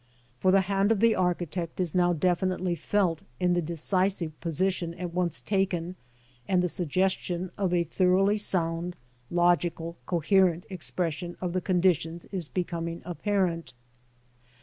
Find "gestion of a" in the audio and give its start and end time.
6.89-7.83